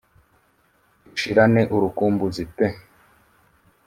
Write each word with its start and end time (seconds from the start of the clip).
dushirane 1.03 1.61
urukumbuzi 1.75 2.43
peee. 2.55 2.75